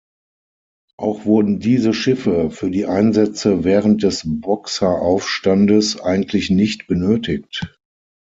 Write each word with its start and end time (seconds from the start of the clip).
Auch 0.97 1.25
wurden 1.25 1.59
diese 1.59 1.93
Schiffe 1.93 2.49
für 2.49 2.71
die 2.71 2.87
Einsätze 2.87 3.63
während 3.63 4.01
des 4.01 4.23
Boxeraufstandes 4.25 5.99
eigentlich 6.01 6.49
nicht 6.49 6.87
benötigt. 6.87 7.71